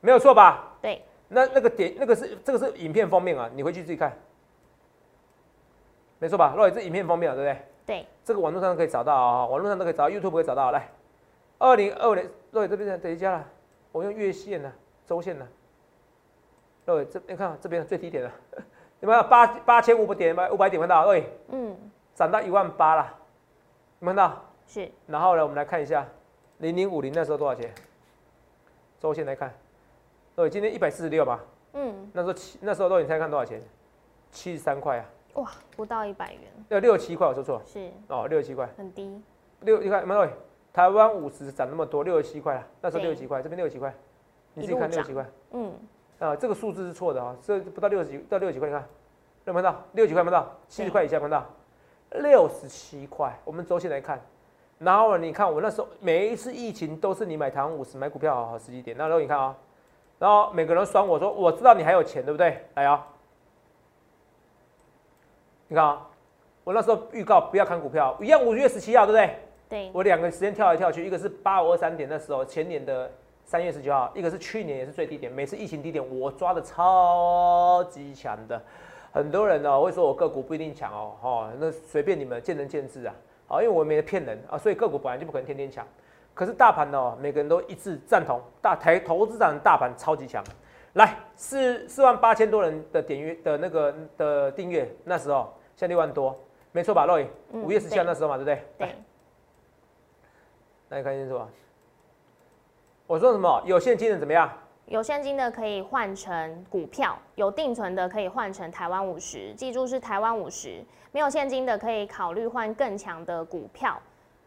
[0.02, 0.74] 没有错吧？
[0.82, 4.16] 对，那那个点那个是这个是影片封面啊，你回去自己看，
[6.20, 6.54] 没错吧？
[6.56, 7.66] 若影这影片封面啊，对不对？
[7.86, 10.72] 对，这个网络上都可以找到啊，网络上都可以找到，YouTube 可以找到。
[10.72, 10.88] 来，
[11.58, 13.44] 二零二零，若影这边等一下啦，
[13.92, 14.72] 我用月线呢、
[15.14, 15.48] 周线呢、
[16.84, 18.32] 各位这你看这边最低点了，
[19.02, 20.36] 有没有八八千五百点？
[20.52, 21.06] 五百点看到？
[21.06, 21.78] 肉影嗯，
[22.16, 23.04] 涨到一万八了，
[24.00, 24.44] 有没有看到？
[24.66, 26.04] 是，然后呢，我们来看一下
[26.58, 27.72] 零零五零那时候多少钱？
[29.00, 29.54] 周线来看，
[30.36, 31.40] 对，今天一百四十六吧，
[31.74, 33.62] 嗯，那时候七那时候都你猜看多少钱？
[34.32, 37.88] 七十三块啊，哇，不到一百元，要六十七块，我说错是。
[38.08, 39.22] 哦，六十七块，很低，
[39.60, 40.28] 六你看有没有？
[40.74, 43.94] 台湾五十涨那么多，六十七块啊，那时候六十七块，这边六十七块，
[44.54, 45.74] 你自己看六十几块嗯，
[46.20, 48.86] 啊，这个数字是错的啊，这不到六十几到六十几块，你看
[49.46, 49.84] 有没有到？
[49.94, 50.52] 六十几块有没有到？
[50.68, 51.46] 七十块以下有没有到？
[52.22, 54.22] 六十七块，我们周线来看。
[54.80, 59.56] 然后你看我那时候每一次疫情都是你买台湾五十买股票好好时机点，那时候你看啊、
[60.20, 62.66] 然后每个人酸我说我知道你还有钱对不对？
[62.76, 63.08] 来啊、
[65.68, 66.08] 你看啊，
[66.64, 69.36] 我那时候预告不要看股票，一样五月十七号，对不对？
[69.70, 73.10] 对，我两个时间跳来跳去，一个是八五二三点那时候前年的
[73.46, 78.62] 三月十九号，一个是去年也是最低点，每次疫情低点我抓的超级强的。
[79.12, 83.14] 很多人呢会说我个股不一定强哦，哈，那随便你们见仁见智啊。
[83.46, 85.86] 好，因为我没骗人啊，所以个股本来就不可能天天强。
[86.34, 90.44] 可是大盘呢，每个人都一致赞同，大台投资长大盘超级强。
[90.94, 96.36] 来，四四万八千多人的点阅的那个的订阅，那时候现在六万多，
[96.72, 97.06] 没错吧？
[97.06, 98.64] 洛伊，五月十七号那时候嘛，对不对？
[98.80, 98.96] 对。
[100.90, 101.48] 那你看清楚啊？
[103.14, 103.62] 我说什么？
[103.64, 104.52] 有现金的怎么样？
[104.88, 110.84] 有现金的可以换成股票，有定存的可以换成台湾五十，记住是台湾五十。
[111.12, 113.96] 没有现金的可以考虑换更强的股票，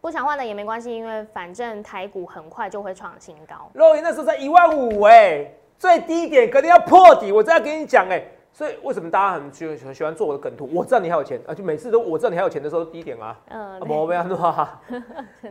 [0.00, 3.70] 不想换的也没关系，因为反正台股很快就会创新高。
[3.72, 5.48] 肉眼那时候在一万五哎，
[5.78, 8.20] 最低点肯定要破底，我这样跟你讲哎。
[8.56, 10.66] 所以为什么大家很喜很喜欢做我的梗图？
[10.72, 14.66] 我知道你还有钱啊，就每次都我知道你还有钱的时候低点啊，嗯，没有错，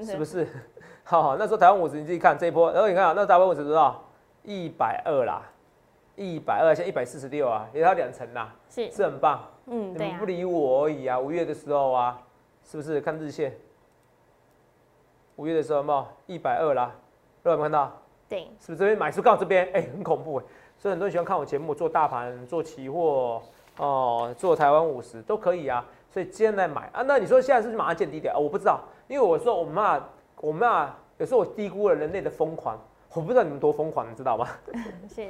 [0.03, 0.47] 是不是？
[1.03, 4.03] 好，那时候台湾五十你自己看这一波，然后你看啊，那台湾五十多少？
[4.41, 5.43] 一百二啦，
[6.15, 12.19] 一百二，现在一百四十六啊，也差两成啦，是是很棒，嗯，你们不理我而已啊，五月的时候啊，
[12.63, 12.99] 是不是？
[13.01, 13.55] 看日线，
[15.35, 16.91] 五月的时候有没有一百二啦？
[17.43, 18.01] 有没有看到？
[18.27, 19.69] 对，是不是这边买出告这边？
[19.75, 20.45] 哎，很恐怖哎。
[20.77, 23.41] 所以很多人喜欢看我节目，做大盘、做期货，
[23.77, 25.85] 哦，做台湾五十都可以啊。
[26.11, 28.37] 所以今天来买啊，那你说现在是不是马上见低点啊？
[28.37, 30.09] 我不知道，因为我说我们啊，
[30.39, 32.79] 我们啊，有时候我低估了人类的疯狂，
[33.13, 34.47] 我不知道你们多疯狂，你知道吗？
[35.13, 35.27] 是。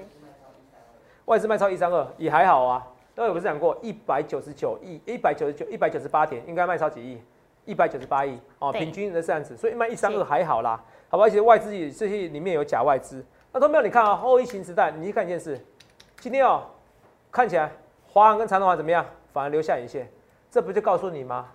[1.26, 2.86] 外资卖超一三二也还好啊。
[3.16, 7.20] 那我不是讲过一百九十九亿、一百九十九、一百九十八点，应该卖超几亿？
[7.66, 10.80] 一百九十八亿哦，平均的这样子，所以卖一三二还好啦，
[11.10, 11.24] 好吧？
[11.24, 13.26] 而且外资这些里面有假外资。
[13.56, 15.58] 那都没有，你看啊，后疫情时代，你去看一件事，
[16.18, 16.66] 今天哦，
[17.32, 17.72] 看起来
[18.06, 19.06] 华航跟长隆航怎么样？
[19.32, 20.12] 反而留下影线，
[20.52, 21.48] 这不就告诉你吗？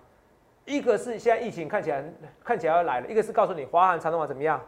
[0.65, 2.03] 一个是现在疫情看起来
[2.43, 4.59] 看起来要来了，一个是告诉你华航、长隆航怎么样？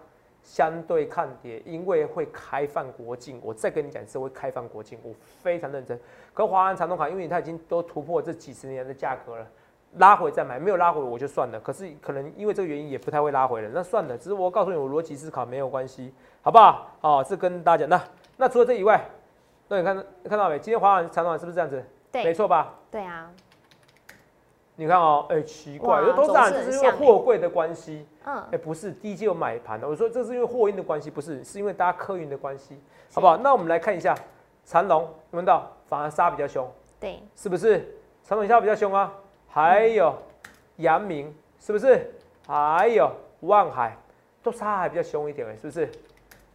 [0.43, 3.41] 相对看跌，因为会开放国境。
[3.43, 5.99] 我再跟你讲一次，会开放国境，我非常认真。
[6.35, 9.47] 可华航、长隆航，因为它已经都突破这几十年的价格了。
[9.97, 11.59] 拉回再买，没有拉回我就算了。
[11.59, 13.69] 可是可能因为这个原因，也不太会拉回了。
[13.73, 16.87] 那算了，只是我告诉你，我逻辑思考没有关系，好不好？
[17.01, 17.89] 哦，是跟大家讲。
[17.89, 18.03] 那
[18.37, 19.03] 那除了这以外，
[19.67, 19.95] 那你看
[20.27, 20.57] 看到没？
[20.57, 21.83] 今天华航、长短是不是这样子？
[22.11, 22.73] 对，没错吧？
[22.89, 23.29] 对啊。
[24.75, 28.07] 你看哦，哎，奇怪，有都是这是因为货柜的关系。
[28.25, 28.43] 嗯。
[28.51, 29.87] 哎，不是，第一季有买盘的。
[29.87, 32.79] 我说这是因为货运的关系，不是，是因为大家客运的关系，
[33.13, 33.37] 好不好？
[33.37, 34.15] 那我们来看一下
[34.65, 36.67] 长龙，闻到反而杀比较凶。
[36.99, 37.21] 对。
[37.35, 39.13] 是不是长龙杀比较凶啊？
[39.53, 40.15] 还有
[40.77, 42.11] 阳明是不是？
[42.47, 43.11] 还有
[43.41, 43.95] 万海
[44.41, 45.85] 都杀还比较凶一点哎，是不是？
[45.85, 45.91] 是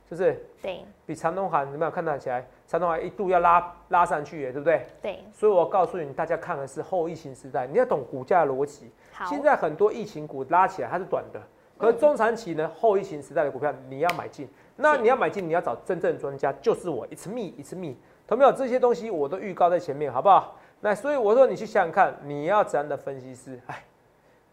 [0.08, 0.44] 不是？
[0.60, 0.84] 对。
[1.06, 1.90] 比长东海有没有？
[1.92, 4.84] 看到起来，长东海一度要拉拉上去哎，对不对？
[5.00, 5.20] 对。
[5.32, 8.90] 所以我告诉你，大家看的是后疫情时代，你要懂股价逻辑。
[9.28, 11.40] 现在很多疫情股拉起来它是短的，
[11.78, 14.48] 可是中长期呢，后疫情时代的股票你要买进。
[14.74, 17.06] 那你要买进，你要找真正专家，就是我。
[17.06, 17.94] It's me, it's me。
[18.26, 20.58] 同没有这些东西我都预告在前面，好不好？
[20.80, 23.60] 那所以我说你去想想看，你要怎样的分析师？
[23.66, 23.84] 哎，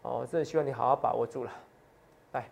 [0.02, 1.52] 哦，真的希望你好好把握住了。
[2.32, 2.48] 来，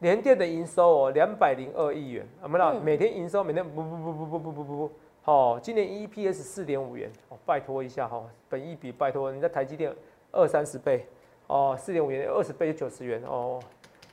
[0.00, 4.92] 联电的营收哦，两百零二亿元，我们了每天营收每天不不不不不不不不不，
[5.24, 9.94] 哦，今年 EPS 四点五元，哦，拜托一下哈，本一比拜托，你在台积电
[10.32, 11.06] 二三十倍，
[11.46, 13.22] 哦，四点五元二十倍就九十元。
[13.24, 13.60] 哦，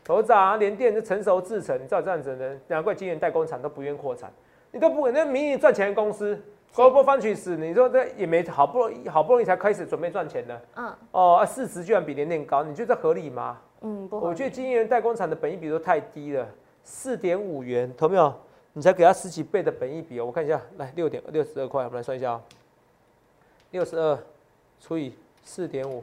[0.04, 4.32] 头涨联电是成熟制成，你知道这样子的，难怪今年代工厂都不愿扩产，
[4.72, 6.40] 你都不那名义赚钱的公司。
[6.74, 13.60] 高波方取死，你说这也没好不容易，好不容易才开始准备赚钱的，嗯，哦，市值居然比年年高，你觉得合理吗？
[13.82, 16.48] 嗯，不我觉得晶圆代工厂的本益比都太低了，
[16.84, 18.34] 四点五元，投没有？
[18.74, 22.42] 你才给他十几倍的本益比哦，我看一下，来六点六十二块，我们来算一下啊，
[23.72, 24.18] 六十二
[24.80, 26.02] 除以四点五，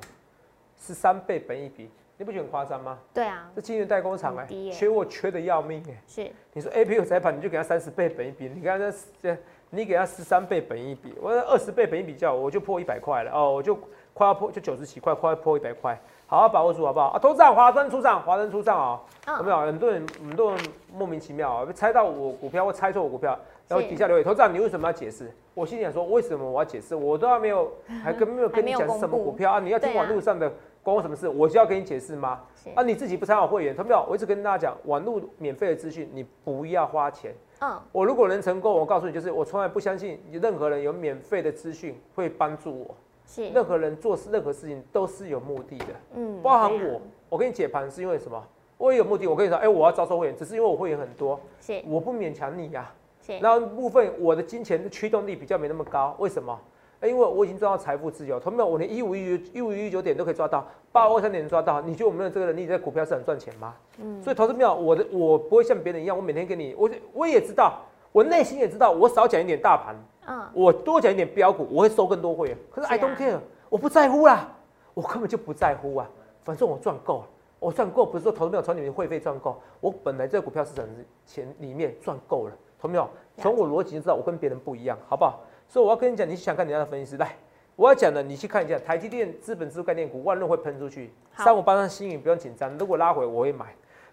[0.79, 2.99] 十三倍本益比，你不觉得很夸张吗？
[3.15, 9.39] 对啊，这晶圆代工厂哎，缺货缺的要命哎，是，你说 A P U 才盘你就给他三十倍本益比，你看这这。
[9.71, 13.77] 你给他十三倍本一比，我二十倍本一比较，我就破一百块了哦，我就
[14.15, 17.09] 快要破，就九十几块，快要破一百块，好好把握住好不好？
[17.09, 19.01] 啊，投资长华灯出账，华灯出账啊，
[19.39, 19.59] 有没有？
[19.61, 20.61] 很多人很多人
[20.93, 25.31] 莫名其妙啊，猜到我股票或猜错我股票，然后底下留言，投资长你为什么要解释？
[25.53, 26.95] 我心里想说，为什么我要解释？
[26.95, 27.73] 我都还没有，
[28.05, 29.59] 还跟没有跟你讲是什么股票啊？
[29.59, 30.51] 你要听网络上的，
[30.83, 31.29] 关我什么事？
[31.29, 32.41] 我就要跟你解释吗？
[32.75, 34.07] 啊，你自己不参考会员，投没有？
[34.09, 37.35] 我一直跟大家讲，网络免费的资讯，你不要花钱。
[37.61, 42.95] 嗯，我如果能成功，我告诉你，就是我从来不相信任何人有免费的资讯会帮助我。
[43.27, 45.87] 是，任何人做事任何事情都是有目的的。
[46.15, 48.43] 嗯，包含我，我跟你解盘是因为什么？
[48.79, 49.27] 我也有目的。
[49.27, 51.41] 我跟你说，哎，我要招收会员，只是因为我会员很多。
[51.61, 52.93] 是，我不勉强你呀。
[53.23, 56.15] 是，那部分我的金钱的驱动力比较没那么高。
[56.19, 56.57] 为什么？
[57.01, 58.67] 哎，因为我已经赚到财富自由，同没有？
[58.67, 63.75] 我连一五一一五一九点都可以抓到，八二三点抓到，你觉得我们有这个能力在股票市场赚钱吗？
[63.99, 67.81] 嗯，所以投资票，我的我不会像别人一样，我每天给你，我我也知道，
[68.13, 69.95] 我内心也知道，我少讲一点大盘，
[70.27, 72.57] 嗯，我多讲一点标股，我会收更多会员。
[72.71, 74.49] 可是 I don't care，我不在乎啦，
[74.95, 76.09] 我根本就不在乎啊，
[76.45, 77.27] 反正我赚够了，
[77.59, 80.83] 我赚够不是说投资票从你们会费赚够，我本来在股票市场
[81.27, 83.07] 钱里面赚够了，同没有？
[83.37, 85.41] 从我逻辑就知道我跟别人不一样，好不好？
[85.69, 87.37] 所以我要跟你讲，你想看你家的分析师来，
[87.75, 93.67] 我要讲的，你去看一下台积电资本支付概念股，万润会喷出去，三五八三新颖不用紧张，如果拉回我会买。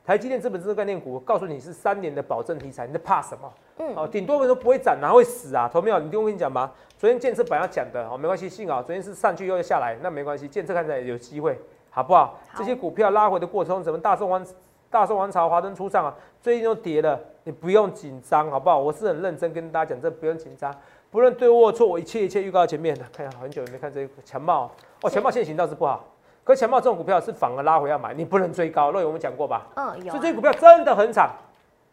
[0.05, 3.53] 台积电资本支付概念股，告诉你是三年的保证题材，你在怕什么？
[3.77, 5.69] 嗯，哦，顶多人都不会涨，哪会死啊？
[5.71, 5.97] 投没有？
[5.97, 6.69] 你听我跟你讲吧？
[6.97, 11.57] 昨天建设板要讲的，哦，没关系，幸好昨天是上去又下来，那没关系，建设看起来有机会，
[11.89, 12.37] 好不好？
[12.57, 14.45] 这些股票拉回的过程中，怎么大宋王
[14.89, 16.13] 大宋王朝华灯初上啊？
[16.41, 18.77] 最近又跌了，你不用紧张，好不好？
[18.77, 20.69] 我是很认真跟大家讲，这不用紧张。
[21.13, 23.06] 不论对或错，我一切一切预告前面的。
[23.15, 24.71] 看一下，很久没看这个强茂
[25.04, 26.04] 哦，强茂现行倒是不好，
[26.43, 28.89] 可强茂这种股票是反而拉回要买，你不能追高。
[28.89, 29.67] 若有我们讲过吧？
[29.76, 30.10] 嗯，有。
[30.10, 31.30] 所以这股票真的很惨，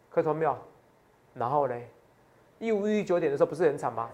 [0.09, 0.57] 可投没有？
[1.35, 1.87] 然后嘞，
[2.57, 4.09] 一五一九点的时候不是很惨吗？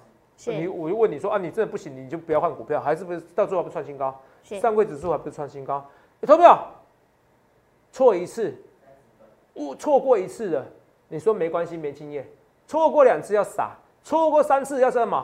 [0.46, 4.14] 你我就问你说啊，你真的不行，你就不要换股票，还是不是到最后不创新高？
[4.44, 5.90] 上柜指数还不是创新高？
[6.20, 6.58] 你投没有？
[7.94, 8.54] 错一次，
[9.54, 10.66] 误错过一次的，
[11.08, 12.28] 你说没关系，没经验，
[12.68, 13.72] 错过两次要傻。
[14.08, 15.22] 错过三次要什么？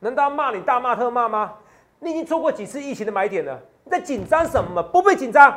[0.00, 1.54] 难道骂你大骂特骂吗？
[2.00, 4.82] 你已经错过几次疫情的买点了，你在紧张什么？
[4.82, 5.50] 不必紧张，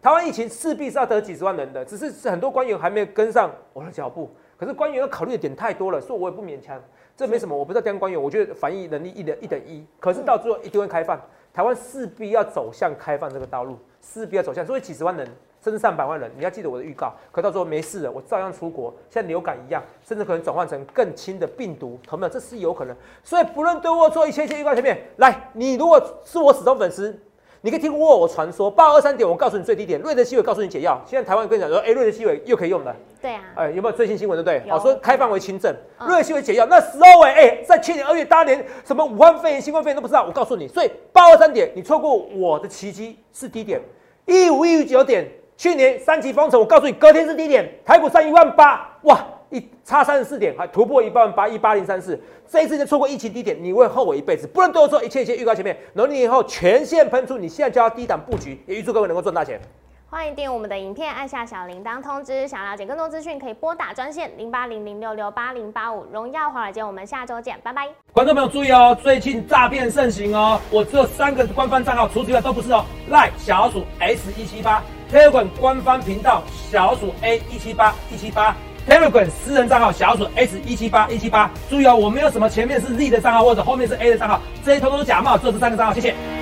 [0.00, 4.30] 台湾疫情势必是要得几十万人的，只是很多官员还没有跟上我的脚步。
[4.56, 6.80] 可是官员要考虑的点太多了，所以我也不勉强，
[7.14, 7.54] 这没什么。
[7.54, 11.20] 我不知道当官员，我觉得反应能力一等一等一，可是到最后一定会开放，
[11.52, 15.28] 台湾势必要走向开放这个道路，势必要走向，所以几十万人。
[15.62, 17.12] 甚至上百万人，你要记得我的预告。
[17.30, 22.32] 可到时候没事了，我照样出国，像流感一样，甚至可能转换成更轻的病毒，同没有？
[22.32, 22.96] 这是有可能。
[23.22, 27.16] 所以不论对我做一切一切预告前面，来，你如果是我始终粉丝，
[27.60, 31.00] 你可以听沃我传说八二三点，我告诉你最低点，瑞德西韦告诉你解药。
[31.06, 32.96] 现在台湾跟你讲说，哎，瑞德西韦又可以用了。
[33.20, 33.42] 对啊。
[33.54, 34.36] 哎，有没有最新新闻？
[34.42, 34.70] 对不对？
[34.70, 36.66] 好，说开放为轻症，瑞德西韦解药。
[36.66, 40.24] 那时候哎哎，在去年二月，大家连什么武汉肺炎、新冠肺炎都不知道。
[40.24, 43.80] 我告诉你，所以八二三点，你错过我的奇迹是低点，
[44.26, 45.28] 一五一九点。
[45.56, 54.46] 去年三级封城，我告诉你，隔天是低点，台股上一万八，哇，一差三十四点，还突破一万八一八零三四，这一次就错过疫情低点，你会后悔一辈子。
[54.46, 59.60] 不能对我说一切一切预告前面，农历年后全线喷出，你现在就要低档布局，也预祝各位能够赚大钱。
[60.08, 62.46] 欢迎订阅我们的影片，按下小铃铛通知。
[62.46, 66.04] 想了解更多资讯，可以拨打专线零八零零六六八零八五。
[66.12, 67.88] 荣耀华尔街，我们下周见，拜拜。
[68.12, 72.84] 观众朋友注意哦，最近诈骗盛行哦，我只有三个官方账号，除此之外都不是哦。
[73.08, 74.82] 赖小鼠 S 一七八
[75.12, 78.56] ，Telegram 官方频道小鼠 A 一七八一七八
[78.88, 81.50] ，Telegram 私人账号小鼠 S 一七八一七八。
[81.68, 86.41] 注意哦，我没有什么前面是 Z 的账号或者后面是 A 的账号，这些通通是假冒，只有这三个账号，谢谢。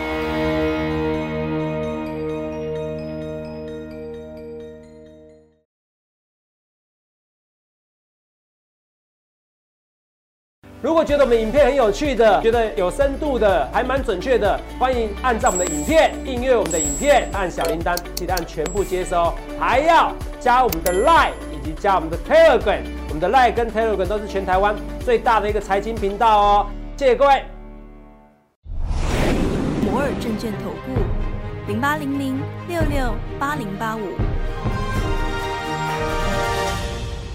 [10.82, 26.66] 如果觉得我们影片很有趣的，觉得有深度的，还蛮准确的，欢迎按照我们的影片订阅我们的影片，按小铃铛，记得按全部接收，还要加我们的 Line 以及加我们的 Telegram，我们的 Line 跟 Telegram 都是全台湾最大的一个财经频道哦，
[26.96, 27.42] 谢谢各位。
[29.84, 30.98] 摩尔证券投顾
[31.68, 34.29] 零八零零六六八零八五。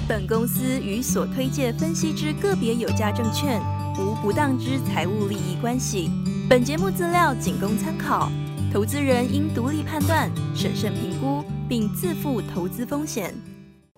[0.07, 3.59] 本公司与所推介分析之个别有价证券
[3.97, 6.11] 无不当之财务利益关系。
[6.47, 8.29] 本节目资料仅供参考，
[8.71, 13.33] 投资人应独立判断、审慎评估，并自负投资风险。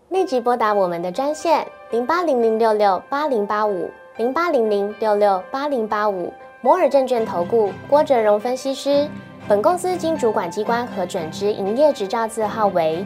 [0.08, 9.10] 立即拨打我们的专线零八零零六六八零八五零八零零六六八零八五摩尔证券投顾郭哲荣分析师。
[9.46, 13.06] 本公司经主管机关核准之营业执照字号为。